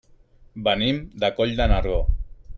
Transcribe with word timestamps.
Venim 0.67 1.03
de 1.25 1.31
Coll 1.41 1.55
de 1.61 1.69
Nargó. 1.75 2.01